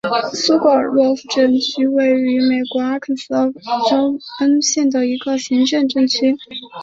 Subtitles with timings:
[0.33, 3.35] 苏格尔洛夫镇区是位于美国阿肯色
[3.87, 6.35] 州布恩县的一个行政镇区。